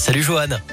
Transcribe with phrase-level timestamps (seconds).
[0.00, 0.69] Salut Johan.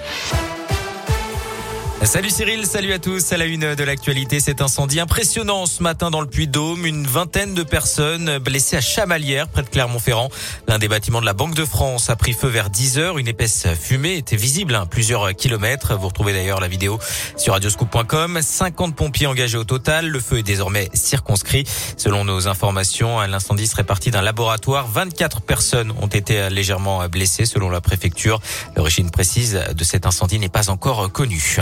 [2.03, 3.33] Salut Cyril, salut à tous.
[3.33, 6.85] À la une de l'actualité, cet incendie impressionnant ce matin dans le Puy-de-Dôme.
[6.85, 10.29] Une vingtaine de personnes blessées à Chamalières, près de Clermont-Ferrand.
[10.67, 13.17] L'un des bâtiments de la Banque de France a pris feu vers 10 heures.
[13.17, 15.97] Une épaisse fumée était visible à plusieurs kilomètres.
[15.97, 16.99] Vous retrouvez d'ailleurs la vidéo
[17.35, 18.39] sur radioscoop.com.
[18.41, 20.07] 50 pompiers engagés au total.
[20.07, 21.65] Le feu est désormais circonscrit.
[21.97, 24.87] Selon nos informations, l'incendie serait parti d'un laboratoire.
[24.87, 28.39] 24 personnes ont été légèrement blessées selon la préfecture.
[28.75, 31.57] L'origine précise de cet incendie n'est pas encore connue.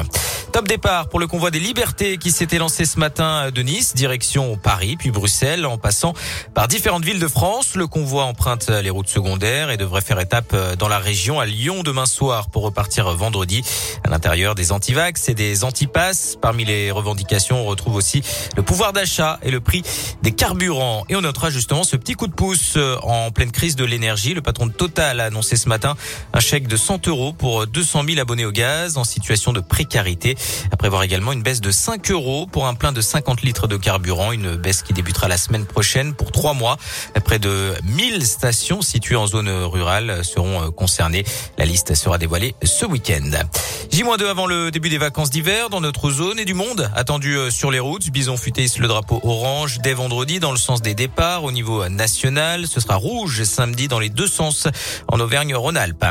[0.52, 4.56] Top départ pour le convoi des libertés qui s'était lancé ce matin de Nice, direction
[4.56, 6.14] Paris, puis Bruxelles, en passant
[6.54, 7.76] par différentes villes de France.
[7.76, 11.84] Le convoi emprunte les routes secondaires et devrait faire étape dans la région à Lyon
[11.84, 13.64] demain soir pour repartir vendredi.
[14.06, 16.38] À l'intérieur des antivax et des antipasses.
[16.42, 18.22] Parmi les revendications, on retrouve aussi
[18.56, 19.84] le pouvoir d'achat et le prix
[20.22, 21.06] des carburants.
[21.10, 24.34] Et on notera justement ce petit coup de pouce en pleine crise de l'énergie.
[24.34, 25.96] Le patron de Total a annoncé ce matin
[26.34, 30.15] un chèque de 100 euros pour 200 000 abonnés au gaz en situation de précarité
[30.72, 33.78] à prévoir également une baisse de 5 euros pour un plein de 50 litres de
[33.78, 36.78] carburant, une baisse qui débutera la semaine prochaine pour trois mois.
[37.24, 41.24] Près de 1000 stations situées en zone rurale seront concernées.
[41.58, 43.32] La liste sera dévoilée ce week-end.
[43.92, 46.92] J-2 avant le début des vacances d'hiver dans notre zone et du monde.
[46.96, 50.96] Attendu sur les routes, Bison futé le drapeau orange dès vendredi dans le sens des
[50.96, 52.68] départs au niveau national.
[52.68, 54.68] Ce sera rouge samedi dans les deux sens
[55.08, 56.06] en Auvergne-Rhône-Alpes.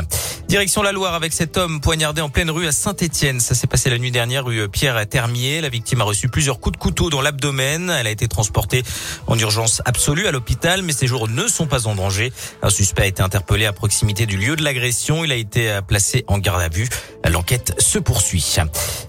[0.47, 3.39] Direction la Loire avec cet homme poignardé en pleine rue à Saint-Étienne.
[3.39, 5.59] Ça s'est passé la nuit dernière rue Pierre Termier.
[5.59, 7.89] La victime a reçu plusieurs coups de couteau dans l'abdomen.
[7.89, 8.83] Elle a été transportée
[9.25, 12.31] en urgence absolue à l'hôpital, mais ses jours ne sont pas en danger.
[12.61, 15.25] Un suspect a été interpellé à proximité du lieu de l'agression.
[15.25, 16.87] Il a été placé en garde à vue.
[17.27, 18.57] L'enquête se poursuit.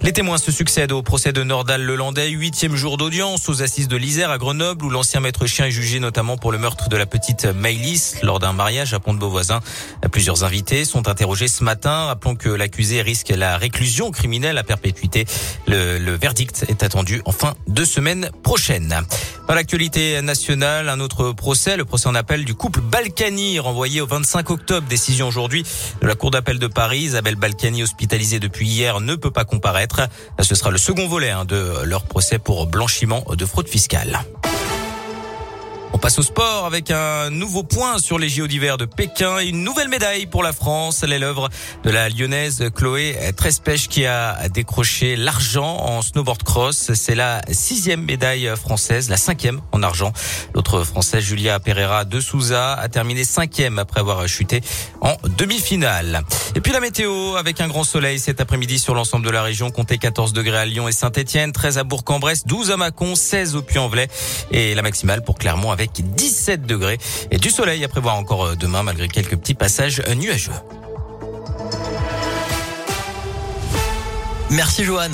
[0.00, 3.96] Les témoins se succèdent au procès de Nordal Lelandais, huitième jour d'audience aux assises de
[3.96, 7.04] l'Isère à Grenoble, où l'ancien maître chien est jugé notamment pour le meurtre de la
[7.04, 9.60] petite Maïlis lors d'un mariage à Pont-de-Beauvoisin.
[10.10, 12.06] Plusieurs invités sont interrogés ce matin.
[12.06, 15.26] Rappelons que l'accusé risque la réclusion criminelle à perpétuité.
[15.66, 19.02] Le, le verdict est attendu en fin de semaine prochaine.
[19.48, 24.06] Dans l'actualité nationale, un autre procès, le procès en appel du couple Balkany, renvoyé au
[24.06, 24.86] 25 octobre.
[24.88, 25.64] Décision aujourd'hui
[26.00, 27.00] de la Cour d'appel de Paris.
[27.00, 30.02] Isabelle Balkany, hospitalisée depuis hier, ne peut pas comparaître.
[30.40, 34.20] Ce sera le second volet hein, de leur procès pour blanchiment de fraude fiscale.
[35.96, 39.46] On passe au sport avec un nouveau point sur les JO d'hiver de Pékin et
[39.46, 41.02] une nouvelle médaille pour la France.
[41.02, 41.48] Elle est l'œuvre
[41.84, 46.92] de la lyonnaise Chloé Trespech qui a décroché l'argent en snowboard cross.
[46.92, 50.12] C'est la sixième médaille française, la cinquième en argent.
[50.54, 54.60] L'autre française, Julia Pereira de Souza, a terminé cinquième après avoir chuté
[55.00, 56.20] en demi-finale.
[56.56, 59.70] Et puis la météo avec un grand soleil cet après-midi sur l'ensemble de la région.
[59.70, 63.62] Comptez 14 degrés à Lyon et Saint-Etienne, 13 à Bourg-en-Bresse, 12 à Mâcon, 16 au
[63.62, 64.08] Puy-en-Velay
[64.50, 66.98] et la maximale pour Clermont avec 17 degrés
[67.30, 70.52] et du soleil à prévoir encore demain malgré quelques petits passages nuageux.
[74.50, 75.10] Merci Johan.